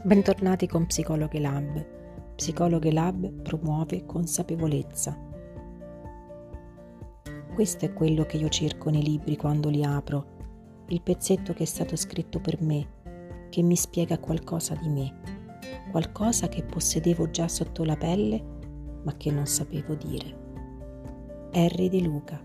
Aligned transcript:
Bentornati 0.00 0.68
con 0.68 0.86
Psicologhe 0.86 1.40
Lab. 1.40 1.84
Psicologhe 2.36 2.92
Lab 2.92 3.42
promuove 3.42 4.06
consapevolezza. 4.06 5.18
Questo 7.52 7.84
è 7.84 7.92
quello 7.92 8.24
che 8.24 8.36
io 8.36 8.48
cerco 8.48 8.90
nei 8.90 9.02
libri 9.02 9.36
quando 9.36 9.68
li 9.68 9.82
apro, 9.82 10.84
il 10.86 11.02
pezzetto 11.02 11.52
che 11.52 11.64
è 11.64 11.66
stato 11.66 11.96
scritto 11.96 12.38
per 12.38 12.62
me, 12.62 13.48
che 13.50 13.60
mi 13.62 13.74
spiega 13.74 14.20
qualcosa 14.20 14.76
di 14.76 14.88
me, 14.88 15.14
qualcosa 15.90 16.48
che 16.48 16.62
possedevo 16.62 17.30
già 17.30 17.48
sotto 17.48 17.82
la 17.82 17.96
pelle, 17.96 18.40
ma 19.02 19.16
che 19.16 19.32
non 19.32 19.46
sapevo 19.46 19.94
dire. 19.94 20.46
Harry 21.52 21.88
De 21.88 22.00
Luca 22.00 22.40